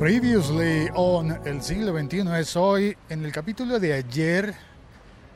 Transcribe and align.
Previously 0.00 0.88
on 0.94 1.46
El 1.46 1.60
siglo 1.60 1.92
XXI 1.92 2.22
es 2.38 2.56
hoy. 2.56 2.96
En 3.10 3.22
el 3.22 3.32
capítulo 3.32 3.78
de 3.78 3.92
ayer 3.92 4.54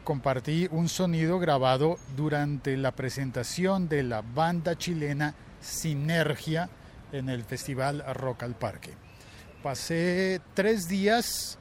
compartí 0.04 0.68
un 0.71 0.88
sonido 0.88 1.38
grabado 1.38 1.98
durante 2.16 2.74
la 2.79 2.92
presentación 2.92 3.90
de 3.90 4.03
la 4.04 4.22
banda 4.22 4.75
chilena 4.75 5.35
Sinergia 5.61 6.71
en 7.12 7.29
el 7.29 7.45
festival 7.45 8.03
Rock 8.14 8.45
al 8.45 8.54
Parque. 8.54 8.95
Pasé 9.62 10.40
tres 10.54 10.89
días 10.89 11.58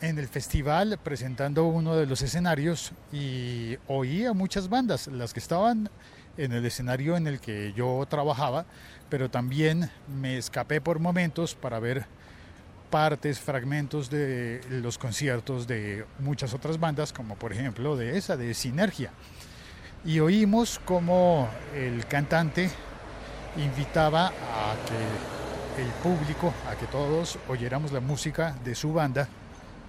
en 0.00 0.18
el 0.18 0.26
festival 0.26 0.98
presentando 1.00 1.66
uno 1.66 1.94
de 1.94 2.06
los 2.06 2.20
escenarios 2.20 2.90
y 3.12 3.76
oí 3.86 4.24
a 4.24 4.32
muchas 4.32 4.68
bandas, 4.68 5.06
las 5.06 5.32
que 5.32 5.38
estaban 5.38 5.88
en 6.36 6.52
el 6.52 6.64
escenario 6.64 7.16
en 7.16 7.26
el 7.26 7.40
que 7.40 7.72
yo 7.74 8.04
trabajaba, 8.08 8.66
pero 9.08 9.30
también 9.30 9.90
me 10.08 10.36
escapé 10.36 10.80
por 10.80 10.98
momentos 10.98 11.54
para 11.54 11.78
ver 11.78 12.06
partes, 12.90 13.40
fragmentos 13.40 14.10
de 14.10 14.60
los 14.70 14.98
conciertos 14.98 15.66
de 15.66 16.04
muchas 16.18 16.54
otras 16.54 16.78
bandas, 16.78 17.12
como 17.12 17.36
por 17.36 17.52
ejemplo 17.52 17.96
de 17.96 18.16
esa, 18.16 18.36
de 18.36 18.54
Sinergia. 18.54 19.10
Y 20.04 20.20
oímos 20.20 20.80
como 20.84 21.48
el 21.74 22.06
cantante 22.06 22.70
invitaba 23.56 24.28
a 24.28 24.76
que 24.86 25.82
el 25.82 25.88
público, 26.02 26.54
a 26.70 26.76
que 26.76 26.86
todos 26.86 27.38
oyéramos 27.48 27.92
la 27.92 28.00
música 28.00 28.56
de 28.64 28.74
su 28.74 28.92
banda, 28.92 29.28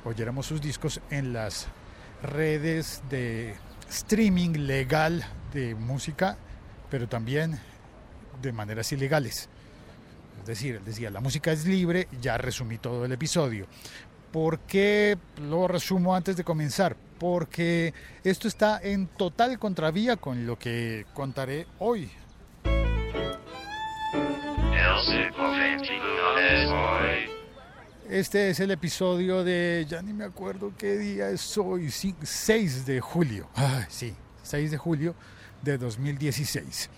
oyéramos 0.03 0.45
sus 0.45 0.59
discos 0.59 0.99
en 1.09 1.33
las 1.33 1.67
redes 2.23 3.01
de 3.09 3.55
streaming 3.89 4.65
legal 4.65 5.25
de 5.53 5.75
música, 5.75 6.37
pero 6.89 7.07
también 7.07 7.59
de 8.41 8.51
maneras 8.51 8.91
ilegales. 8.91 9.49
Es 10.41 10.45
decir, 10.45 10.75
él 10.75 10.85
decía, 10.85 11.09
la 11.09 11.19
música 11.19 11.51
es 11.51 11.65
libre, 11.65 12.07
ya 12.21 12.37
resumí 12.37 12.77
todo 12.77 13.05
el 13.05 13.11
episodio. 13.11 13.67
¿Por 14.31 14.59
qué 14.59 15.17
lo 15.41 15.67
resumo 15.67 16.15
antes 16.15 16.37
de 16.37 16.43
comenzar? 16.43 16.95
Porque 17.19 17.93
esto 18.23 18.47
está 18.47 18.79
en 18.81 19.07
total 19.07 19.57
contravía 19.57 20.17
con 20.17 20.45
lo 20.45 20.59
que 20.59 21.05
contaré 21.13 21.65
hoy. 21.79 22.11
Este 28.09 28.49
es 28.49 28.61
el 28.61 28.71
episodio 28.71 29.43
de, 29.43 29.85
ya 29.85 30.01
ni 30.01 30.13
me 30.13 30.23
acuerdo 30.23 30.71
qué 30.77 30.97
día 30.97 31.29
es 31.29 31.57
hoy, 31.57 31.91
6 31.91 32.85
de 32.85 33.01
julio. 33.01 33.49
Ah, 33.53 33.85
sí, 33.89 34.15
6 34.43 34.71
de 34.71 34.77
julio 34.77 35.13
de 35.61 35.77
2016. 35.77 36.89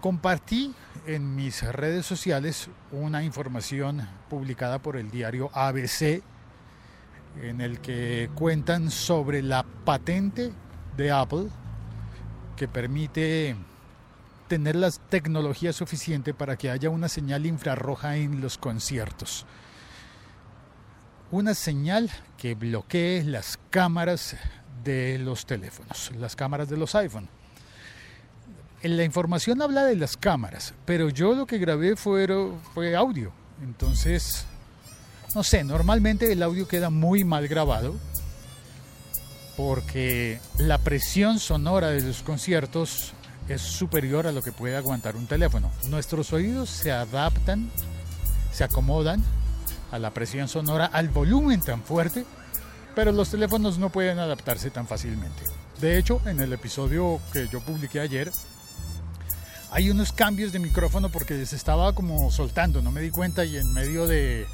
Compartí 0.00 0.74
en 1.06 1.36
mis 1.36 1.62
redes 1.62 2.04
sociales 2.04 2.68
una 2.90 3.22
información 3.22 4.08
publicada 4.28 4.80
por 4.80 4.96
el 4.96 5.12
diario 5.12 5.48
ABC 5.52 6.24
en 7.40 7.60
el 7.60 7.78
que 7.78 8.28
cuentan 8.34 8.90
sobre 8.90 9.42
la 9.42 9.62
patente 9.62 10.50
de 10.96 11.12
Apple 11.12 11.46
que 12.56 12.66
permite 12.66 13.54
tener 14.48 14.76
la 14.76 14.90
tecnología 14.90 15.72
suficiente 15.72 16.34
para 16.34 16.56
que 16.56 16.70
haya 16.70 16.90
una 16.90 17.08
señal 17.08 17.46
infrarroja 17.46 18.16
en 18.16 18.40
los 18.40 18.58
conciertos. 18.58 19.46
Una 21.30 21.54
señal 21.54 22.10
que 22.36 22.54
bloquee 22.54 23.24
las 23.24 23.58
cámaras 23.70 24.36
de 24.84 25.18
los 25.18 25.46
teléfonos, 25.46 26.12
las 26.18 26.36
cámaras 26.36 26.68
de 26.68 26.76
los 26.76 26.94
iPhone. 26.94 27.28
La 28.82 29.02
información 29.02 29.60
habla 29.62 29.84
de 29.84 29.96
las 29.96 30.16
cámaras, 30.16 30.74
pero 30.84 31.08
yo 31.08 31.34
lo 31.34 31.46
que 31.46 31.58
grabé 31.58 31.96
fue, 31.96 32.28
fue 32.72 32.94
audio. 32.94 33.32
Entonces, 33.62 34.46
no 35.34 35.42
sé, 35.42 35.64
normalmente 35.64 36.30
el 36.30 36.42
audio 36.42 36.68
queda 36.68 36.90
muy 36.90 37.24
mal 37.24 37.48
grabado 37.48 37.96
porque 39.56 40.38
la 40.58 40.78
presión 40.78 41.38
sonora 41.38 41.88
de 41.88 42.02
los 42.02 42.22
conciertos 42.22 43.12
es 43.48 43.62
superior 43.62 44.26
a 44.26 44.32
lo 44.32 44.42
que 44.42 44.52
puede 44.52 44.76
aguantar 44.76 45.16
un 45.16 45.26
teléfono. 45.26 45.70
Nuestros 45.88 46.32
oídos 46.32 46.70
se 46.70 46.92
adaptan, 46.92 47.70
se 48.52 48.64
acomodan 48.64 49.22
a 49.90 49.98
la 49.98 50.10
presión 50.10 50.48
sonora, 50.48 50.86
al 50.86 51.08
volumen 51.08 51.60
tan 51.60 51.82
fuerte 51.82 52.24
pero 52.96 53.12
los 53.12 53.30
teléfonos 53.30 53.78
no 53.78 53.90
pueden 53.90 54.18
adaptarse 54.18 54.70
tan 54.70 54.88
fácilmente. 54.88 55.42
De 55.82 55.98
hecho, 55.98 56.22
en 56.24 56.40
el 56.40 56.54
episodio 56.54 57.20
que 57.30 57.46
yo 57.46 57.60
publiqué 57.60 58.00
ayer, 58.00 58.32
hay 59.70 59.90
unos 59.90 60.12
cambios 60.12 60.50
de 60.50 60.58
micrófono 60.58 61.10
porque 61.10 61.44
se 61.44 61.56
estaba 61.56 61.94
como 61.94 62.32
soltando, 62.32 62.80
no 62.80 62.90
me 62.90 63.02
di 63.02 63.10
cuenta 63.10 63.44
y 63.44 63.58
en 63.58 63.70
medio 63.74 64.06
de, 64.06 64.46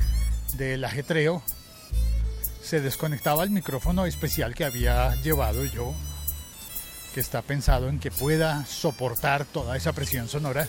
del 0.54 0.84
ajetreo 0.84 1.40
se 2.64 2.80
desconectaba 2.80 3.44
el 3.44 3.50
micrófono 3.50 4.06
especial 4.06 4.56
que 4.56 4.64
había 4.64 5.14
llevado 5.22 5.64
yo, 5.64 5.94
que 7.12 7.20
está 7.20 7.42
pensado 7.42 7.88
en 7.88 7.98
que 7.98 8.10
pueda 8.10 8.64
soportar 8.66 9.44
toda 9.44 9.76
esa 9.76 9.92
presión 9.92 10.28
sonora. 10.28 10.66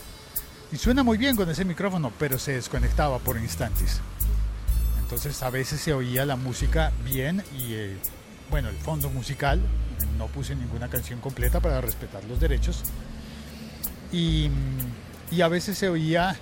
Y 0.72 0.76
suena 0.76 1.02
muy 1.02 1.18
bien 1.18 1.36
con 1.36 1.48
ese 1.48 1.64
micrófono, 1.64 2.12
pero 2.18 2.38
se 2.38 2.52
desconectaba 2.52 3.18
por 3.18 3.36
instantes. 3.36 4.00
Entonces 5.00 5.42
a 5.42 5.50
veces 5.50 5.80
se 5.80 5.92
oía 5.92 6.24
la 6.26 6.36
música 6.36 6.92
bien 7.04 7.42
y 7.56 7.74
eh, 7.74 7.96
bueno, 8.50 8.68
el 8.68 8.76
fondo 8.76 9.10
musical, 9.10 9.60
no 10.18 10.26
puse 10.26 10.54
ninguna 10.54 10.88
canción 10.88 11.20
completa 11.20 11.60
para 11.60 11.80
respetar 11.80 12.24
los 12.24 12.40
derechos. 12.40 12.82
Y, 14.12 14.50
y 15.30 15.40
a 15.40 15.48
veces 15.48 15.78
se 15.78 15.88
oía 15.88 16.36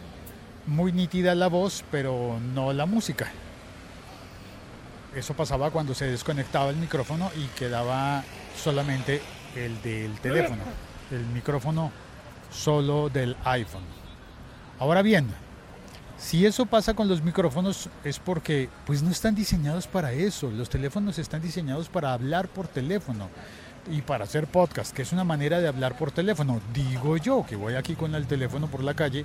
muy 0.66 0.92
nítida 0.92 1.34
la 1.34 1.48
voz, 1.48 1.84
pero 1.90 2.38
no 2.54 2.72
la 2.72 2.86
música. 2.86 3.30
Eso 5.14 5.34
pasaba 5.34 5.70
cuando 5.70 5.94
se 5.94 6.06
desconectaba 6.06 6.70
el 6.70 6.76
micrófono 6.76 7.30
y 7.36 7.46
quedaba 7.58 8.24
solamente 8.56 9.20
el 9.56 9.80
del 9.82 10.18
teléfono, 10.20 10.62
el 11.10 11.24
micrófono 11.26 11.90
solo 12.50 13.08
del 13.08 13.36
iPhone. 13.44 13.84
Ahora 14.78 15.02
bien, 15.02 15.28
si 16.18 16.46
eso 16.46 16.66
pasa 16.66 16.94
con 16.94 17.08
los 17.08 17.22
micrófonos 17.22 17.88
es 18.04 18.18
porque 18.18 18.68
pues 18.86 19.02
no 19.02 19.10
están 19.10 19.34
diseñados 19.34 19.86
para 19.86 20.12
eso. 20.12 20.50
Los 20.50 20.70
teléfonos 20.70 21.18
están 21.18 21.42
diseñados 21.42 21.88
para 21.88 22.12
hablar 22.12 22.48
por 22.48 22.68
teléfono 22.68 23.28
y 23.90 24.02
para 24.02 24.24
hacer 24.24 24.46
podcast, 24.46 24.94
que 24.94 25.02
es 25.02 25.12
una 25.12 25.24
manera 25.24 25.60
de 25.60 25.68
hablar 25.68 25.96
por 25.98 26.12
teléfono. 26.12 26.60
Digo 26.72 27.16
yo 27.16 27.44
que 27.44 27.56
voy 27.56 27.74
aquí 27.74 27.94
con 27.94 28.14
el 28.14 28.26
teléfono 28.26 28.68
por 28.68 28.84
la 28.84 28.94
calle 28.94 29.24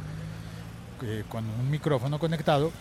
eh, 1.03 1.23
con 1.29 1.45
un 1.45 1.69
micrófono 1.69 2.17
conectado 2.17 2.71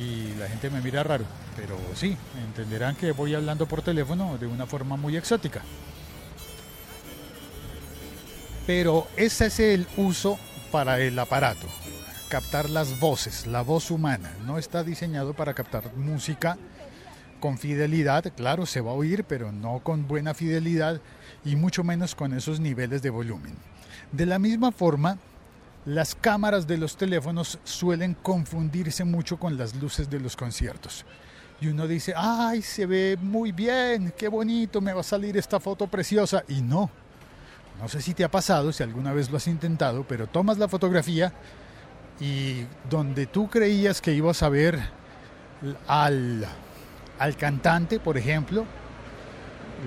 y 0.00 0.32
la 0.38 0.48
gente 0.48 0.70
me 0.70 0.80
mira 0.80 1.02
raro, 1.02 1.24
pero 1.56 1.76
sí, 1.94 2.16
entenderán 2.46 2.94
que 2.96 3.12
voy 3.12 3.34
hablando 3.34 3.66
por 3.66 3.82
teléfono 3.82 4.38
de 4.38 4.46
una 4.46 4.66
forma 4.66 4.96
muy 4.96 5.16
exótica. 5.16 5.62
Pero 8.66 9.06
ese 9.16 9.46
es 9.46 9.60
el 9.60 9.86
uso 9.96 10.38
para 10.70 11.00
el 11.00 11.18
aparato 11.18 11.66
captar 12.34 12.68
las 12.68 12.98
voces, 12.98 13.46
la 13.46 13.62
voz 13.62 13.92
humana. 13.92 14.32
No 14.44 14.58
está 14.58 14.82
diseñado 14.82 15.34
para 15.34 15.54
captar 15.54 15.94
música 15.94 16.58
con 17.38 17.58
fidelidad. 17.58 18.32
Claro, 18.36 18.66
se 18.66 18.80
va 18.80 18.90
a 18.90 18.94
oír, 18.94 19.22
pero 19.22 19.52
no 19.52 19.78
con 19.84 20.08
buena 20.08 20.34
fidelidad 20.34 21.00
y 21.44 21.54
mucho 21.54 21.84
menos 21.84 22.16
con 22.16 22.34
esos 22.34 22.58
niveles 22.58 23.02
de 23.02 23.10
volumen. 23.10 23.54
De 24.10 24.26
la 24.26 24.40
misma 24.40 24.72
forma, 24.72 25.16
las 25.84 26.16
cámaras 26.16 26.66
de 26.66 26.76
los 26.76 26.96
teléfonos 26.96 27.60
suelen 27.62 28.14
confundirse 28.14 29.04
mucho 29.04 29.38
con 29.38 29.56
las 29.56 29.76
luces 29.76 30.10
de 30.10 30.18
los 30.18 30.34
conciertos. 30.34 31.04
Y 31.60 31.68
uno 31.68 31.86
dice, 31.86 32.14
ay, 32.16 32.62
se 32.62 32.84
ve 32.84 33.16
muy 33.20 33.52
bien, 33.52 34.12
qué 34.16 34.26
bonito, 34.26 34.80
me 34.80 34.92
va 34.92 35.02
a 35.02 35.04
salir 35.04 35.36
esta 35.36 35.60
foto 35.60 35.86
preciosa. 35.86 36.42
Y 36.48 36.62
no, 36.62 36.90
no 37.80 37.88
sé 37.88 38.00
si 38.00 38.14
te 38.14 38.24
ha 38.24 38.30
pasado, 38.30 38.72
si 38.72 38.82
alguna 38.82 39.12
vez 39.12 39.30
lo 39.30 39.36
has 39.36 39.46
intentado, 39.46 40.04
pero 40.04 40.26
tomas 40.26 40.58
la 40.58 40.68
fotografía 40.68 41.32
y 42.20 42.64
donde 42.88 43.26
tú 43.26 43.48
creías 43.48 44.00
que 44.00 44.12
ibas 44.12 44.42
a 44.42 44.48
ver 44.48 44.78
al, 45.86 46.46
al 47.18 47.36
cantante, 47.36 47.98
por 47.98 48.16
ejemplo, 48.16 48.64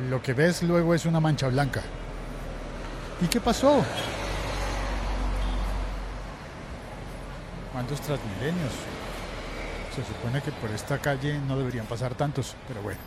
lo 0.09 0.21
que 0.21 0.33
ves 0.33 0.63
luego 0.63 0.94
es 0.94 1.06
una 1.06 1.19
mancha 1.19 1.47
blanca. 1.47 1.81
¿Y 3.21 3.27
qué 3.27 3.39
pasó? 3.39 3.83
¿Cuántos 7.71 8.01
transmilenios? 8.01 8.73
Se 9.95 10.03
supone 10.03 10.41
que 10.41 10.51
por 10.51 10.69
esta 10.69 11.00
calle 11.00 11.39
no 11.47 11.57
deberían 11.57 11.85
pasar 11.85 12.13
tantos, 12.13 12.56
pero 12.67 12.81
bueno. 12.81 13.00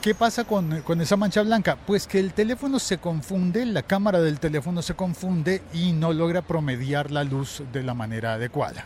¿Qué 0.00 0.14
pasa 0.14 0.44
con, 0.44 0.72
esa 1.00 1.16
mancha 1.16 1.42
blanca? 1.42 1.76
Pues 1.84 2.06
que 2.06 2.20
el 2.20 2.32
teléfono 2.32 2.78
se 2.78 2.98
confunde, 2.98 3.66
la 3.66 3.82
cámara 3.82 4.20
del 4.20 4.38
teléfono 4.38 4.80
se 4.80 4.94
confunde 4.94 5.60
y 5.74 5.90
no 5.90 6.12
logra 6.12 6.40
promediar 6.40 7.10
la 7.10 7.24
luz 7.24 7.64
de 7.72 7.82
la 7.82 7.94
manera 7.94 8.34
adecuada. 8.34 8.84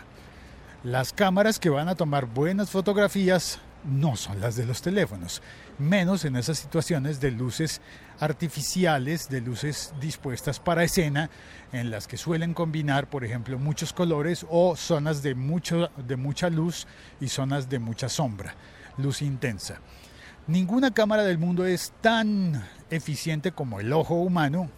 Las 0.83 1.13
cámaras 1.13 1.59
que 1.59 1.69
van 1.69 1.87
a 1.87 1.93
tomar 1.93 2.25
buenas 2.25 2.71
fotografías 2.71 3.59
no 3.83 4.15
son 4.15 4.41
las 4.41 4.55
de 4.55 4.65
los 4.65 4.81
teléfonos, 4.81 5.43
menos 5.77 6.25
en 6.25 6.35
esas 6.35 6.57
situaciones 6.57 7.21
de 7.21 7.29
luces 7.29 7.79
artificiales, 8.19 9.29
de 9.29 9.41
luces 9.41 9.93
dispuestas 10.01 10.59
para 10.59 10.83
escena, 10.83 11.29
en 11.71 11.91
las 11.91 12.07
que 12.07 12.17
suelen 12.17 12.55
combinar, 12.55 13.07
por 13.07 13.23
ejemplo, 13.23 13.59
muchos 13.59 13.93
colores 13.93 14.47
o 14.49 14.75
zonas 14.75 15.21
de, 15.21 15.35
mucho, 15.35 15.91
de 15.95 16.15
mucha 16.15 16.49
luz 16.49 16.87
y 17.21 17.27
zonas 17.27 17.69
de 17.69 17.77
mucha 17.77 18.09
sombra, 18.09 18.55
luz 18.97 19.21
intensa. 19.21 19.79
Ninguna 20.47 20.91
cámara 20.93 21.23
del 21.23 21.37
mundo 21.37 21.65
es 21.65 21.93
tan 22.01 22.61
eficiente 22.89 23.53
como 23.53 23.79
el 23.79 23.93
ojo 23.93 24.15
humano 24.15 24.69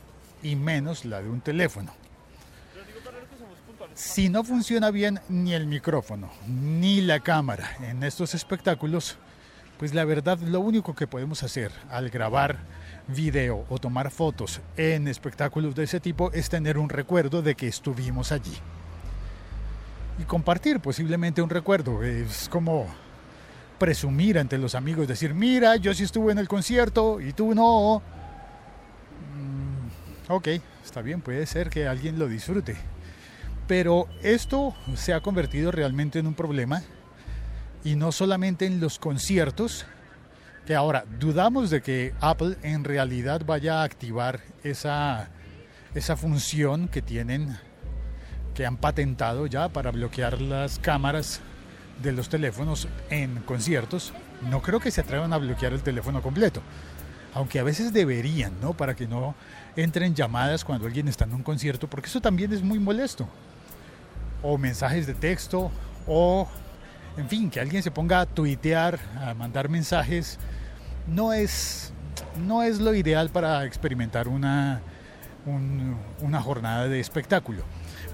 y 0.44 0.56
menos 0.56 1.06
la 1.06 1.24
de 1.24 1.30
un 1.30 1.42
teléfono. 1.42 1.92
Si 3.96 4.30
no 4.30 4.44
funciona 4.44 4.92
bien 4.92 5.20
ni 5.28 5.54
el 5.54 5.66
micrófono 5.66 6.30
ni 6.48 7.02
la 7.02 7.20
cámara 7.20 7.78
en 7.82 8.04
estos 8.04 8.36
espectáculos, 8.36 9.18
pues 9.80 9.96
la 9.96 10.06
verdad 10.06 10.38
lo 10.40 10.60
único 10.60 10.94
que 10.94 11.08
podemos 11.08 11.42
hacer 11.42 11.72
al 11.90 12.12
grabar 12.12 12.60
video 13.08 13.66
o 13.68 13.80
tomar 13.80 14.12
fotos 14.12 14.62
en 14.78 15.08
espectáculos 15.08 15.74
de 15.74 15.86
ese 15.86 16.00
tipo 16.00 16.32
es 16.32 16.48
tener 16.48 16.78
un 16.78 16.90
recuerdo 16.90 17.42
de 17.42 17.56
que 17.56 17.68
estuvimos 17.68 18.32
allí. 18.32 18.56
Y 20.20 20.24
compartir 20.26 20.80
posiblemente 20.80 21.42
un 21.42 21.50
recuerdo. 21.50 22.04
Es 22.04 22.48
como 22.50 22.88
presumir 23.78 24.40
ante 24.40 24.58
los 24.58 24.76
amigos, 24.76 25.08
decir, 25.08 25.34
mira, 25.34 25.76
yo 25.76 25.94
sí 25.94 26.04
estuve 26.04 26.32
en 26.32 26.40
el 26.40 26.48
concierto 26.48 27.20
y 27.20 27.34
tú 27.34 27.54
no. 27.54 28.02
Mm, 29.36 30.32
ok, 30.32 30.48
está 30.84 31.02
bien, 31.02 31.22
puede 31.22 31.46
ser 31.46 31.70
que 31.70 31.88
alguien 31.88 32.18
lo 32.20 32.28
disfrute. 32.28 32.76
Pero 33.68 34.08
esto 34.22 34.76
se 34.96 35.14
ha 35.14 35.22
convertido 35.22 35.72
realmente 35.72 36.20
en 36.20 36.28
un 36.28 36.36
problema 36.36 36.84
y 37.84 37.96
no 37.96 38.12
solamente 38.12 38.66
en 38.66 38.80
los 38.80 39.00
conciertos, 39.00 39.86
que 40.66 40.76
ahora 40.76 41.06
dudamos 41.20 41.70
de 41.70 41.82
que 41.82 42.14
Apple 42.20 42.58
en 42.64 42.84
realidad 42.84 43.42
vaya 43.46 43.82
a 43.82 43.84
activar 43.84 44.40
esa, 44.64 45.30
esa 45.94 46.18
función 46.18 46.88
que 46.88 47.02
tienen, 47.02 47.58
que 48.56 48.66
han 48.66 48.78
patentado 48.78 49.46
ya 49.46 49.70
para 49.70 49.92
bloquear 49.92 50.42
las 50.42 50.80
cámaras 50.80 51.42
de 52.02 52.12
los 52.12 52.30
teléfonos 52.30 52.88
en 53.10 53.36
conciertos. 53.42 54.14
No 54.50 54.62
creo 54.62 54.80
que 54.80 54.92
se 54.92 55.02
atrevan 55.02 55.34
a 55.34 55.38
bloquear 55.38 55.74
el 55.74 55.82
teléfono 55.82 56.22
completo, 56.22 56.62
aunque 57.34 57.60
a 57.60 57.64
veces 57.64 57.94
deberían, 57.94 58.54
¿no? 58.62 58.74
Para 58.74 58.96
que 58.96 59.08
no 59.08 59.36
entren 59.76 60.16
llamadas 60.16 60.64
cuando 60.64 60.88
alguien 60.88 61.08
está 61.08 61.26
en 61.26 61.34
un 61.34 61.44
concierto, 61.44 61.90
porque 61.90 62.08
eso 62.08 62.22
también 62.22 62.54
es 62.54 62.62
muy 62.62 62.80
molesto. 62.80 63.28
O 64.42 64.58
mensajes 64.58 65.08
de 65.08 65.14
texto, 65.14 65.72
o 66.08 66.48
en 67.18 67.30
fin, 67.30 67.50
que 67.50 67.60
alguien 67.60 67.82
se 67.82 67.92
ponga 67.92 68.22
a 68.22 68.26
tuitear, 68.26 69.00
a 69.26 69.34
mandar 69.34 69.70
mensajes, 69.70 70.38
no 71.08 71.34
es, 71.34 71.94
no 72.46 72.64
es 72.64 72.80
lo 72.80 72.94
ideal 72.94 73.30
para 73.30 73.64
experimentar 73.66 74.28
una, 74.28 74.82
una 76.22 76.42
jornada 76.42 76.88
de 76.88 77.00
espectáculo. 77.00 77.64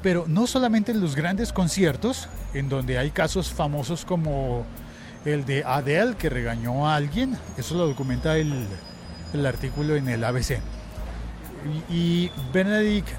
Pero 0.02 0.26
no 0.28 0.48
solamente 0.48 0.92
en 0.92 1.02
los 1.02 1.16
grandes 1.16 1.54
conciertos, 1.54 2.28
en 2.54 2.70
donde 2.70 2.98
hay 2.98 3.12
casos 3.12 3.54
famosos 3.54 4.04
como 4.04 4.66
el 5.26 5.46
de 5.46 5.64
Adele 5.64 6.16
que 6.16 6.30
regañó 6.30 6.88
a 6.88 6.96
alguien, 6.96 7.38
eso 7.58 7.76
lo 7.76 7.88
documenta 7.88 8.38
el, 8.38 8.68
artículo 9.46 9.96
en 9.96 10.10
el 10.10 10.24
ABC. 10.24 10.60
Y, 11.90 11.96
y, 11.96 12.32
Benedict, 12.52 13.10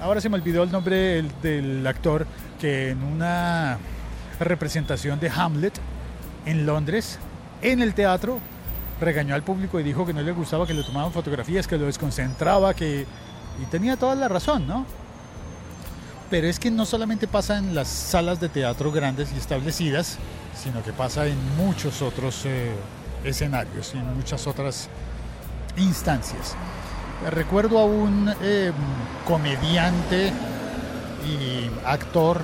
ahora 0.00 0.20
se 0.20 0.28
me 0.28 0.36
olvidó 0.36 0.64
el 0.64 0.72
nombre 0.72 0.96
del, 0.96 1.30
del 1.40 1.86
actor, 1.86 2.26
que 2.60 2.90
en 2.90 3.04
una 3.04 3.78
representación 4.40 5.20
de 5.20 5.30
Hamlet 5.30 5.78
en 6.46 6.66
Londres, 6.66 7.18
en 7.62 7.80
el 7.82 7.94
teatro, 7.94 8.40
regañó 9.00 9.34
al 9.34 9.42
público 9.42 9.78
y 9.78 9.82
dijo 9.82 10.06
que 10.06 10.12
no 10.12 10.22
le 10.22 10.32
gustaba 10.32 10.66
que 10.66 10.74
le 10.74 10.82
tomaban 10.82 11.12
fotografías, 11.12 11.66
que 11.66 11.78
lo 11.78 11.86
desconcentraba, 11.86 12.74
que... 12.74 13.06
Y 13.60 13.64
tenía 13.66 13.96
toda 13.96 14.14
la 14.14 14.28
razón, 14.28 14.66
¿no? 14.68 14.86
Pero 16.30 16.46
es 16.46 16.58
que 16.58 16.70
no 16.70 16.84
solamente 16.84 17.26
pasa 17.26 17.58
en 17.58 17.74
las 17.74 17.88
salas 17.88 18.38
de 18.38 18.48
teatro 18.48 18.92
grandes 18.92 19.30
y 19.34 19.38
establecidas, 19.38 20.18
sino 20.54 20.82
que 20.82 20.92
pasa 20.92 21.26
en 21.26 21.38
muchos 21.56 22.02
otros 22.02 22.44
eh, 22.44 22.72
escenarios, 23.24 23.94
en 23.94 24.14
muchas 24.14 24.46
otras 24.46 24.88
instancias. 25.76 26.54
Recuerdo 27.30 27.78
a 27.78 27.84
un 27.84 28.32
eh, 28.42 28.72
comediante 29.26 30.32
y 31.26 31.70
actor 31.86 32.42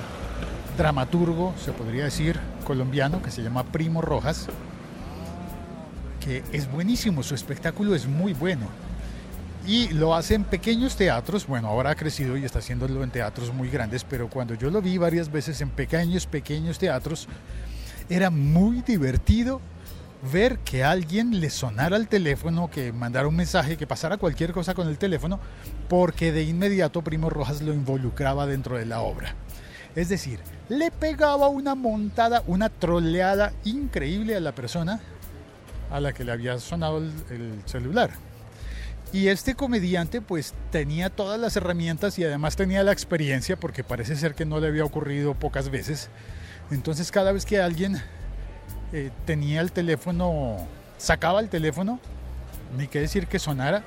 dramaturgo, 0.77 1.55
se 1.63 1.73
podría 1.73 2.05
decir, 2.05 2.41
colombiano, 2.65 3.23
que 3.23 3.31
se 3.31 3.43
llama 3.43 3.65
Primo 3.65 4.01
Rojas, 4.01 4.47
que 6.21 6.43
es 6.53 6.71
buenísimo, 6.71 7.23
su 7.23 7.35
espectáculo 7.35 7.95
es 7.95 8.07
muy 8.07 8.33
bueno. 8.33 8.67
Y 9.67 9.89
lo 9.89 10.15
hace 10.15 10.35
en 10.35 10.45
pequeños 10.45 10.97
teatros, 10.97 11.47
bueno, 11.47 11.69
ahora 11.69 11.91
ha 11.91 11.95
crecido 11.95 12.37
y 12.37 12.45
está 12.45 12.59
haciéndolo 12.59 13.03
en 13.03 13.11
teatros 13.11 13.53
muy 13.53 13.71
grandes, 13.71 14.05
pero 14.05 14.29
cuando 14.29 14.55
yo 14.55 14.71
lo 14.71 14.83
vi 14.83 14.99
varias 14.99 15.33
veces 15.33 15.61
en 15.63 15.71
pequeños, 15.71 16.27
pequeños 16.27 16.79
teatros, 16.79 17.29
era 18.11 18.29
muy 18.29 18.83
divertido 18.83 19.61
ver 20.33 20.59
que 20.59 20.85
alguien 20.85 21.41
le 21.41 21.51
sonara 21.51 21.97
el 21.97 22.09
teléfono, 22.09 22.71
que 22.71 22.93
mandara 22.93 23.29
un 23.29 23.37
mensaje, 23.37 23.77
que 23.77 23.87
pasara 23.87 24.17
cualquier 24.17 24.53
cosa 24.53 24.75
con 24.75 24.89
el 24.89 24.99
teléfono, 24.99 25.41
porque 25.89 26.33
de 26.33 26.45
inmediato 26.45 27.03
Primo 27.03 27.31
Rojas 27.31 27.63
lo 27.63 27.73
involucraba 27.73 28.47
dentro 28.47 28.77
de 28.77 28.87
la 28.87 29.01
obra. 29.01 29.35
Es 29.95 30.09
decir, 30.09 30.41
le 30.69 30.91
pegaba 30.91 31.49
una 31.49 31.75
montada, 31.75 32.43
una 32.47 32.69
troleada 32.69 33.53
increíble 33.65 34.35
a 34.35 34.41
la 34.41 34.53
persona 34.53 35.01
a 35.91 36.01
la 36.01 36.13
que 36.13 36.25
le 36.25 36.33
había 36.33 36.59
sonado 36.59 36.99
el, 36.99 37.63
celular. 37.67 38.11
Y 39.15 39.29
este 39.29 39.55
comediante 39.55 40.21
pues 40.21 40.55
tenía 40.73 41.09
todas 41.09 41.39
las 41.39 41.55
herramientas 41.55 42.19
y 42.19 42.25
además 42.25 42.57
tenía 42.57 42.83
la 42.83 42.91
experiencia 42.91 43.55
porque 43.55 43.85
parece 43.85 44.17
ser 44.17 44.35
que 44.35 44.45
no 44.45 44.59
le 44.59 44.67
había 44.67 44.85
ocurrido 44.85 45.35
pocas 45.35 45.71
veces. 45.71 46.11
Entonces 46.73 47.13
cada 47.13 47.31
vez 47.31 47.47
que 47.47 47.61
alguien 47.61 48.03
eh, 48.93 49.13
tenía 49.25 49.61
el 49.61 49.71
teléfono, 49.71 50.67
sacaba 50.99 51.39
el 51.39 51.49
teléfono, 51.49 52.01
ni 52.77 52.89
qué 52.89 53.03
decir 53.03 53.29
que 53.29 53.39
sonara, 53.39 53.85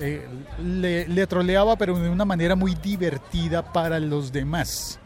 eh, 0.00 0.26
le, 0.64 1.06
le 1.06 1.26
troleaba 1.26 1.76
pero 1.76 1.98
de 1.98 2.08
una 2.08 2.24
manera 2.24 2.56
muy 2.56 2.74
divertida 2.74 3.74
para 3.74 4.00
los 4.00 4.32
demás. 4.32 4.98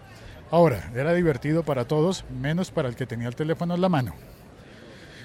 Ahora, 0.53 0.93
era 0.95 1.13
divertido 1.13 1.65
para 1.65 1.87
todos, 1.87 2.25
menos 2.41 2.71
para 2.71 2.89
el 2.89 2.95
que 2.95 3.05
tenía 3.05 3.27
el 3.27 3.35
teléfono 3.35 3.75
en 3.75 3.81
la 3.81 3.89
mano, 3.89 4.15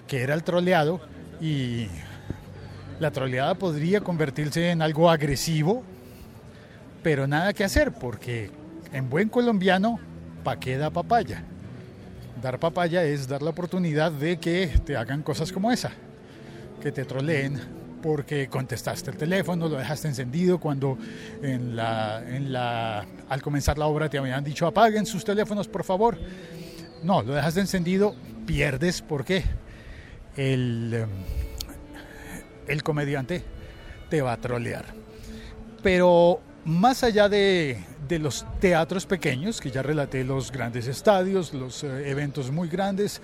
que 0.07 0.23
era 0.23 0.33
el 0.33 0.43
troleado 0.43 0.99
y 1.39 1.89
la 3.01 3.09
troleada 3.09 3.55
podría 3.55 4.01
convertirse 4.01 4.69
en 4.69 4.83
algo 4.83 5.09
agresivo, 5.09 5.83
pero 7.01 7.25
nada 7.25 7.51
que 7.51 7.63
hacer 7.63 7.91
porque 7.93 8.51
en 8.93 9.09
buen 9.09 9.27
colombiano, 9.27 9.99
pa' 10.43 10.59
qué 10.59 10.77
da 10.77 10.91
papaya. 10.91 11.43
Dar 12.43 12.59
papaya 12.59 13.03
es 13.03 13.27
dar 13.27 13.41
la 13.41 13.49
oportunidad 13.49 14.11
de 14.11 14.37
que 14.37 14.67
te 14.85 14.95
hagan 14.95 15.23
cosas 15.23 15.51
como 15.51 15.71
esa, 15.71 15.91
que 16.79 16.91
te 16.91 17.03
troleen, 17.03 17.59
porque 18.03 18.47
contestaste 18.47 19.09
el 19.09 19.17
teléfono, 19.17 19.67
lo 19.67 19.77
dejaste 19.77 20.07
encendido 20.07 20.59
cuando 20.59 20.95
en 21.41 21.75
la, 21.75 22.23
en 22.27 22.53
la, 22.53 23.03
al 23.29 23.41
comenzar 23.41 23.79
la 23.79 23.87
obra 23.87 24.09
te 24.09 24.19
habían 24.19 24.43
dicho 24.43 24.67
apaguen 24.67 25.07
sus 25.07 25.25
teléfonos 25.25 25.67
por 25.67 25.83
favor. 25.83 26.19
No, 27.01 27.23
lo 27.23 27.33
dejaste 27.33 27.61
encendido, 27.61 28.15
pierdes 28.45 29.01
porque 29.01 29.43
el, 30.37 31.07
el 32.67 32.83
comediante 32.83 33.43
te 34.09 34.21
va 34.21 34.33
a 34.33 34.37
trolear. 34.37 34.85
Pero 35.81 36.41
más 36.65 37.03
allá 37.03 37.27
de, 37.27 37.83
de, 38.07 38.19
los 38.19 38.45
teatros 38.59 39.05
pequeños, 39.05 39.59
que 39.59 39.71
ya 39.71 39.81
relaté 39.81 40.23
los 40.23 40.51
grandes 40.51 40.87
estadios, 40.87 41.53
los 41.53 41.83
eh, 41.83 42.09
eventos 42.09 42.51
muy 42.51 42.67
grandes, 42.67 43.21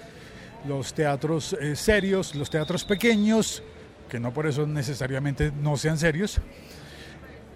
los 0.68 0.94
teatros 0.94 1.54
eh, 1.54 1.76
serios, 1.76 2.36
los 2.36 2.50
teatros 2.50 2.84
pequeños, 2.84 3.64
que 4.10 4.20
no 4.20 4.34
por 4.34 4.48
eso 4.48 4.66
necesariamente 4.66 5.52
no 5.52 5.78
sean 5.78 5.98
serios, 5.98 6.40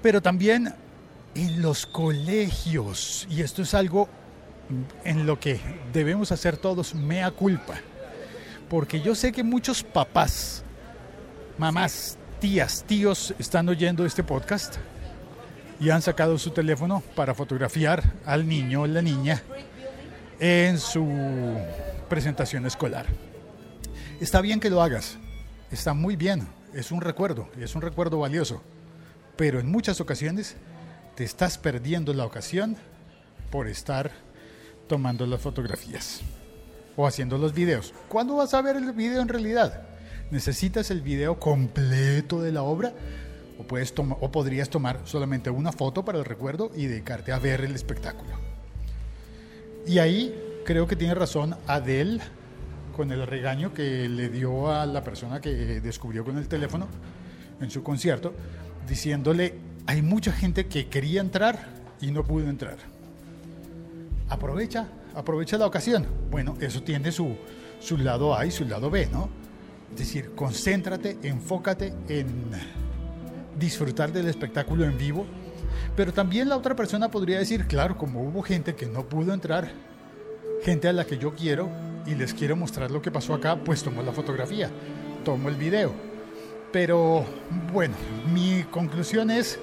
pero 0.01 0.21
también 0.21 0.73
en 1.35 1.61
los 1.61 1.85
colegios, 1.85 3.27
y 3.29 3.41
esto 3.41 3.61
es 3.61 3.73
algo 3.73 4.09
en 5.03 5.25
lo 5.25 5.39
que 5.39 5.59
debemos 5.93 6.31
hacer 6.31 6.57
todos 6.57 6.93
mea 6.95 7.31
culpa, 7.31 7.75
porque 8.69 9.01
yo 9.01 9.15
sé 9.15 9.31
que 9.31 9.43
muchos 9.43 9.83
papás, 9.83 10.63
mamás, 11.61 12.17
tías, 12.39 12.83
tíos 12.87 13.35
están 13.37 13.69
oyendo 13.69 14.03
este 14.03 14.23
podcast 14.23 14.77
y 15.79 15.91
han 15.91 16.01
sacado 16.01 16.39
su 16.39 16.49
teléfono 16.49 17.03
para 17.15 17.35
fotografiar 17.35 18.01
al 18.25 18.47
niño 18.47 18.81
o 18.81 18.87
la 18.87 19.03
niña 19.03 19.43
en 20.39 20.79
su 20.79 21.07
presentación 22.09 22.65
escolar. 22.65 23.05
Está 24.19 24.41
bien 24.41 24.59
que 24.59 24.71
lo 24.71 24.81
hagas, 24.81 25.19
está 25.69 25.93
muy 25.93 26.15
bien, 26.15 26.47
es 26.73 26.91
un 26.91 26.99
recuerdo, 26.99 27.47
es 27.59 27.75
un 27.75 27.83
recuerdo 27.83 28.17
valioso, 28.17 28.63
pero 29.37 29.59
en 29.59 29.69
muchas 29.69 30.01
ocasiones 30.01 30.55
te 31.13 31.23
estás 31.23 31.59
perdiendo 31.59 32.11
la 32.15 32.25
ocasión 32.25 32.75
por 33.51 33.67
estar 33.67 34.09
tomando 34.87 35.27
las 35.27 35.39
fotografías. 35.39 36.21
o 36.97 37.05
haciendo 37.05 37.37
los 37.37 37.53
videos. 37.53 37.93
¿Cuándo 38.09 38.35
vas 38.37 38.53
a 38.55 38.61
ver 38.61 38.77
el 38.77 38.91
video 38.93 39.21
en 39.21 39.27
realidad? 39.27 39.90
¿Necesitas 40.31 40.89
el 40.91 41.01
video 41.01 41.38
completo 41.39 42.41
de 42.41 42.53
la 42.53 42.63
obra? 42.63 42.93
O, 43.59 43.63
puedes 43.63 43.93
o 43.97 44.31
podrías 44.31 44.69
tomar 44.69 45.01
solamente 45.03 45.50
una 45.50 45.73
foto 45.73 46.05
para 46.05 46.19
el 46.19 46.25
recuerdo 46.25 46.71
y 46.73 46.85
dedicarte 46.85 47.33
a 47.33 47.39
ver 47.39 47.61
el 47.61 47.75
espectáculo. 47.75 48.31
Y 49.85 50.00
ahí 50.00 50.33
creo 50.65 50.88
que 50.88 50.95
tiene 50.95 51.15
razón 51.15 51.55
Adele 51.67 52.21
con 52.95 53.11
el 53.11 53.27
regaño 53.27 53.73
que 53.73 54.07
le 54.07 54.29
dio 54.29 54.71
a 54.71 54.85
la 54.85 55.03
persona 55.03 55.41
que 55.41 55.81
descubrió 55.81 56.23
con 56.23 56.38
el 56.38 56.47
teléfono 56.47 56.88
en 57.59 57.69
su 57.69 57.83
concierto, 57.83 58.33
diciéndole, 58.88 59.55
hay 59.85 60.01
mucha 60.01 60.31
gente 60.31 60.67
que 60.67 60.88
quería 60.88 61.19
entrar 61.19 61.67
y 62.00 62.09
no 62.11 62.23
pudo 62.23 62.50
entrar. 62.50 62.77
Aprovecha, 64.29 64.88
aprovecha 65.13 65.57
la 65.57 65.67
ocasión. 65.67 66.05
Bueno, 66.29 66.55
eso 66.61 66.81
tiene 66.83 67.11
su, 67.11 67.35
su 67.81 67.97
lado 67.97 68.33
A 68.33 68.45
y 68.45 68.51
su 68.51 68.63
lado 68.63 68.89
B, 68.89 69.09
¿no? 69.11 69.40
Es 69.91 70.00
decir, 70.00 70.31
concéntrate, 70.36 71.17
enfócate 71.24 71.93
en 72.07 72.27
disfrutar 73.60 74.12
del 74.12 74.27
espectáculo 74.27 74.86
en 74.86 74.98
vivo, 74.98 75.25
pero 75.95 76.13
también 76.13 76.50
la 76.50 76.57
otra 76.57 76.75
persona 76.75 77.12
podría 77.12 77.39
decir, 77.39 77.67
claro, 77.67 77.98
como 77.98 78.24
hubo 78.24 78.41
gente 78.41 78.75
que 78.75 78.86
no 78.86 79.07
pudo 79.07 79.33
entrar, 79.33 79.71
gente 80.63 80.88
a 80.88 80.93
la 80.93 81.05
que 81.05 81.17
yo 81.17 81.36
quiero 81.36 81.69
y 82.05 82.15
les 82.15 82.33
quiero 82.33 82.55
mostrar 82.55 82.89
lo 82.89 83.01
que 83.01 83.12
pasó 83.12 83.33
acá, 83.33 83.57
pues 83.57 83.83
tomo 83.83 84.01
la 84.01 84.12
fotografía, 84.12 84.69
tomo 85.24 85.50
el 85.50 85.55
video. 85.55 85.93
Pero 86.71 87.25
bueno, 87.74 87.95
mi 88.33 88.63
conclusión 88.63 89.29
es, 89.29 89.60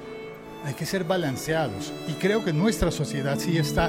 hay 0.64 0.74
que 0.74 0.84
ser 0.84 1.04
balanceados 1.04 1.92
y 2.06 2.12
creo 2.12 2.44
que 2.44 2.52
nuestra 2.52 2.90
sociedad 2.90 3.38
sí 3.38 3.56
está 3.56 3.88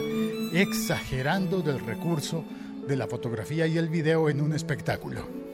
exagerando 0.53 1.61
del 1.61 1.79
recurso 1.79 2.45
de 2.87 2.95
la 2.95 3.07
fotografía 3.07 3.67
y 3.67 3.77
el 3.77 3.89
video 3.89 4.29
en 4.29 4.41
un 4.41 4.53
espectáculo. 4.53 5.48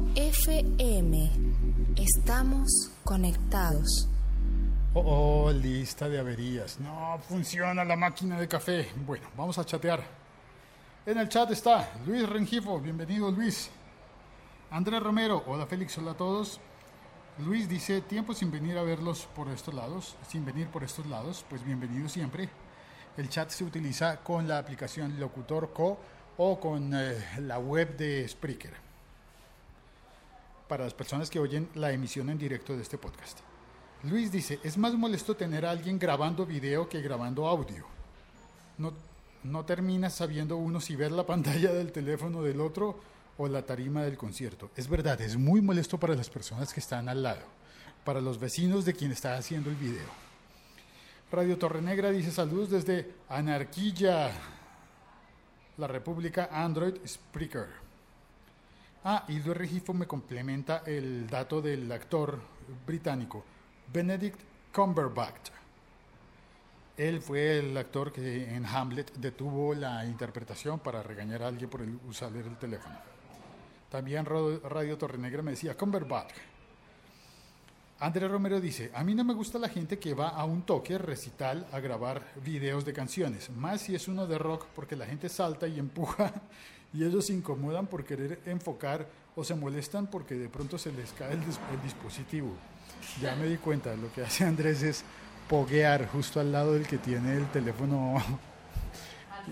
Liga.fm. 0.00 1.30
Estamos 1.96 2.90
conectados. 3.04 4.08
Oh, 4.94 5.44
oh, 5.46 5.52
lista 5.52 6.08
de 6.08 6.18
averías. 6.18 6.80
No 6.80 7.18
funciona 7.28 7.84
la 7.84 7.96
máquina 7.96 8.38
de 8.38 8.48
café. 8.48 8.88
Bueno, 9.06 9.28
vamos 9.36 9.58
a 9.58 9.64
chatear. 9.64 10.02
En 11.04 11.18
el 11.18 11.28
chat 11.28 11.50
está 11.50 11.90
Luis 12.06 12.26
Rengifo. 12.26 12.80
Bienvenido, 12.80 13.30
Luis. 13.30 13.70
Andrés 14.70 15.02
Romero. 15.02 15.42
Hola, 15.46 15.66
Félix. 15.66 15.98
Hola 15.98 16.12
a 16.12 16.16
todos. 16.16 16.58
Luis 17.38 17.68
dice, 17.68 18.00
tiempo 18.00 18.34
sin 18.34 18.50
venir 18.50 18.78
a 18.78 18.82
verlos 18.82 19.28
por 19.34 19.48
estos 19.48 19.74
lados, 19.74 20.16
sin 20.28 20.44
venir 20.44 20.68
por 20.68 20.84
estos 20.84 21.06
lados, 21.06 21.44
pues 21.48 21.64
bienvenido 21.64 22.08
siempre. 22.08 22.48
El 23.16 23.28
chat 23.28 23.50
se 23.50 23.64
utiliza 23.64 24.18
con 24.18 24.46
la 24.46 24.58
aplicación 24.58 25.18
Locutor 25.18 25.72
Co 25.72 25.98
o 26.36 26.60
con 26.60 26.92
eh, 26.94 27.16
la 27.40 27.58
web 27.58 27.96
de 27.96 28.28
Spreaker. 28.28 28.91
Para 30.72 30.84
las 30.84 30.94
personas 30.94 31.28
que 31.28 31.38
oyen 31.38 31.68
la 31.74 31.92
emisión 31.92 32.30
en 32.30 32.38
directo 32.38 32.74
de 32.74 32.80
este 32.80 32.96
podcast. 32.96 33.40
Luis 34.04 34.32
dice, 34.32 34.58
es 34.62 34.78
más 34.78 34.94
molesto 34.94 35.36
tener 35.36 35.66
a 35.66 35.70
alguien 35.70 35.98
grabando 35.98 36.46
video 36.46 36.88
que 36.88 37.02
grabando 37.02 37.46
audio. 37.46 37.84
No, 38.78 38.94
no 39.44 39.66
termina 39.66 40.08
sabiendo 40.08 40.56
uno 40.56 40.80
si 40.80 40.96
ver 40.96 41.12
la 41.12 41.26
pantalla 41.26 41.74
del 41.74 41.92
teléfono 41.92 42.42
del 42.42 42.58
otro 42.62 42.98
o 43.36 43.48
la 43.48 43.66
tarima 43.66 44.02
del 44.02 44.16
concierto. 44.16 44.70
Es 44.74 44.88
verdad, 44.88 45.20
es 45.20 45.36
muy 45.36 45.60
molesto 45.60 46.00
para 46.00 46.14
las 46.14 46.30
personas 46.30 46.72
que 46.72 46.80
están 46.80 47.06
al 47.10 47.22
lado, 47.22 47.44
para 48.02 48.22
los 48.22 48.40
vecinos 48.40 48.86
de 48.86 48.94
quien 48.94 49.12
está 49.12 49.36
haciendo 49.36 49.68
el 49.68 49.76
video. 49.76 50.08
Radio 51.30 51.58
Torre 51.58 51.82
Negra 51.82 52.10
dice 52.12 52.30
saludos 52.30 52.70
desde 52.70 53.12
Anarquilla, 53.28 54.30
la 55.76 55.86
República 55.86 56.48
Android 56.50 56.94
Spreaker. 57.06 57.81
Ah, 59.04 59.24
Luis 59.26 59.44
Regifo 59.44 59.92
me 59.92 60.06
complementa 60.06 60.84
el 60.86 61.28
dato 61.28 61.60
del 61.60 61.90
actor 61.90 62.40
británico. 62.86 63.44
Benedict 63.92 64.38
Cumberbatch. 64.72 65.50
Él 66.96 67.20
fue 67.20 67.58
el 67.58 67.76
actor 67.76 68.12
que 68.12 68.54
en 68.54 68.64
Hamlet 68.64 69.12
detuvo 69.14 69.74
la 69.74 70.04
interpretación 70.04 70.78
para 70.78 71.02
regañar 71.02 71.42
a 71.42 71.48
alguien 71.48 71.68
por 71.68 71.82
el 71.82 71.98
usar 72.08 72.30
el 72.36 72.56
teléfono. 72.58 72.94
También 73.90 74.24
Radio 74.24 74.96
Torrenegra 74.96 75.42
me 75.42 75.50
decía 75.50 75.76
Cumberbatch. 75.76 76.34
Andrés 77.98 78.30
Romero 78.30 78.60
dice, 78.60 78.92
a 78.94 79.02
mí 79.02 79.16
no 79.16 79.24
me 79.24 79.34
gusta 79.34 79.58
la 79.58 79.68
gente 79.68 79.98
que 79.98 80.14
va 80.14 80.28
a 80.28 80.44
un 80.44 80.62
toque 80.62 80.96
recital 80.96 81.66
a 81.72 81.80
grabar 81.80 82.22
videos 82.44 82.84
de 82.84 82.92
canciones, 82.92 83.50
más 83.50 83.80
si 83.80 83.96
es 83.96 84.06
uno 84.06 84.28
de 84.28 84.38
rock 84.38 84.66
porque 84.76 84.94
la 84.94 85.06
gente 85.06 85.28
salta 85.28 85.66
y 85.66 85.80
empuja 85.80 86.32
y 86.92 87.04
ellos 87.04 87.26
se 87.26 87.32
incomodan 87.32 87.86
por 87.86 88.04
querer 88.04 88.40
enfocar 88.46 89.06
o 89.34 89.44
se 89.44 89.54
molestan 89.54 90.06
porque 90.06 90.34
de 90.34 90.48
pronto 90.48 90.78
se 90.78 90.92
les 90.92 91.12
cae 91.12 91.32
el, 91.32 91.40
el 91.40 91.82
dispositivo. 91.82 92.54
Ya 93.20 93.34
me 93.34 93.46
di 93.46 93.56
cuenta, 93.56 93.94
lo 93.96 94.12
que 94.12 94.22
hace 94.22 94.44
Andrés 94.44 94.82
es 94.82 95.04
poguear 95.48 96.08
justo 96.08 96.40
al 96.40 96.52
lado 96.52 96.74
del 96.74 96.86
que 96.86 96.98
tiene 96.98 97.36
el 97.36 97.50
teléfono. 97.50 98.16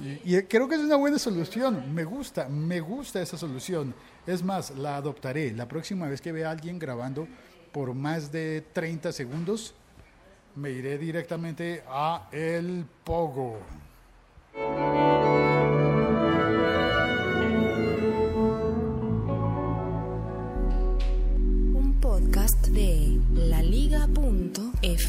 Y, 0.05 0.37
y, 0.37 0.43
creo 0.45 0.69
que 0.69 0.77
es 0.77 0.81
una 0.81 0.97
buena 0.97 1.19
solución. 1.19 1.93
Me 1.93 2.05
gusta, 2.05 2.49
me 2.49 2.81
gusta 2.81 3.21
esa 3.21 3.37
solución. 3.37 3.93
Es 4.27 4.43
más, 4.43 4.71
la 4.71 4.97
adoptaré. 4.97 5.51
La 5.53 5.67
próxima 5.67 6.07
vez 6.09 6.21
que 6.21 6.31
vea 6.31 6.49
a 6.49 6.53
alguien 6.53 6.79
grabando 6.79 7.27
por 7.73 7.93
más 7.95 8.31
de 8.31 8.65
30 8.73 9.13
segundos, 9.13 9.75
me 10.55 10.71
iré 10.71 10.99
directamente 10.99 11.83
a 11.89 12.29
el 12.33 12.85
pogo. 13.05 13.59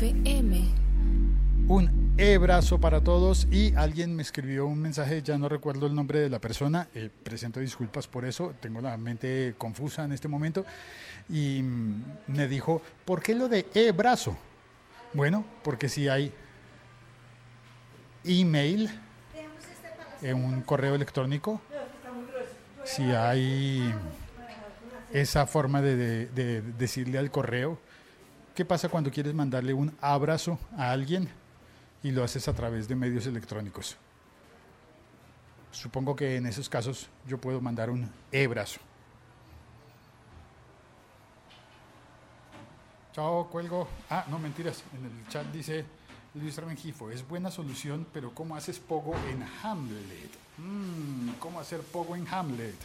laliga.fm. 0.01 0.67
Un 1.67 2.17
abrazo 2.19 2.79
para 2.79 3.01
todos 3.01 3.47
y 3.51 3.73
alguien 3.75 4.15
me 4.15 4.21
escribió 4.21 4.65
un 4.65 4.79
mensaje, 4.79 5.21
ya 5.21 5.37
no 5.37 5.47
recuerdo 5.47 5.87
el 5.87 5.95
nombre 5.95 6.19
de 6.19 6.29
la 6.29 6.39
persona, 6.39 6.87
eh, 6.93 7.09
presento 7.23 7.59
disculpas 7.59 8.07
por 8.07 8.25
eso, 8.25 8.53
tengo 8.59 8.81
la 8.81 8.97
mente 8.97 9.55
confusa 9.57 10.03
en 10.03 10.11
este 10.11 10.27
momento, 10.27 10.65
y 11.29 11.61
mm, 11.61 12.03
me 12.27 12.47
dijo, 12.47 12.81
¿por 13.05 13.21
qué 13.21 13.33
lo 13.35 13.47
de 13.47 13.67
e-brazo? 13.73 14.37
Bueno, 15.13 15.45
porque 15.63 15.87
si 15.87 16.09
hay 16.09 16.33
email 18.23 18.89
en 20.21 20.43
un 20.43 20.61
correo 20.61 20.95
electrónico, 20.95 21.61
si 22.83 23.03
hay 23.03 23.93
esa 25.13 25.45
forma 25.45 25.81
de, 25.81 26.61
decirle 26.77 27.17
al 27.17 27.31
correo. 27.31 27.79
¿Qué 28.61 28.65
pasa 28.65 28.89
cuando 28.89 29.09
quieres 29.09 29.33
mandarle 29.33 29.73
un 29.73 29.91
abrazo 30.01 30.59
a 30.77 30.91
alguien 30.91 31.27
y 32.03 32.11
lo 32.11 32.23
haces 32.23 32.47
a 32.47 32.53
través 32.53 32.87
de 32.87 32.95
medios 32.95 33.25
electrónicos? 33.25 33.97
Supongo 35.71 36.15
que 36.15 36.35
en 36.35 36.45
esos 36.45 36.69
casos 36.69 37.09
yo 37.25 37.39
puedo 37.39 37.59
mandar 37.59 37.89
un 37.89 38.07
e-brazo. 38.31 38.79
Chao, 43.13 43.49
cuelgo. 43.49 43.87
Ah, 44.11 44.25
no, 44.29 44.37
mentiras. 44.37 44.83
En 44.95 45.05
el 45.05 45.27
chat 45.27 45.47
dice 45.47 45.83
Luis 46.35 46.55
Rengifo, 46.57 47.09
es 47.09 47.27
buena 47.27 47.49
solución, 47.49 48.05
pero 48.13 48.31
¿cómo 48.35 48.55
haces 48.55 48.77
pogo 48.77 49.15
en 49.31 49.43
Hamlet? 49.63 50.29
Mm, 50.59 51.29
¿Cómo 51.39 51.59
hacer 51.59 51.81
pogo 51.81 52.15
en 52.15 52.27
Hamlet? 52.27 52.75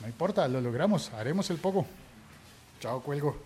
No 0.00 0.06
importa, 0.06 0.48
lo 0.48 0.62
logramos, 0.62 1.12
haremos 1.12 1.50
el 1.50 1.58
poco. 1.58 1.86
Chao, 2.82 3.00
cuelgo. 3.00 3.36